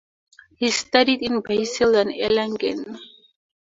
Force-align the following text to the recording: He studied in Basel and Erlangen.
He 0.57 0.71
studied 0.71 1.21
in 1.21 1.41
Basel 1.41 1.93
and 1.93 2.09
Erlangen. 2.09 2.97